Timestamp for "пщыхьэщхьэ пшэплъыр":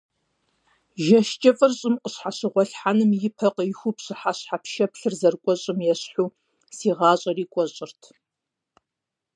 3.97-5.13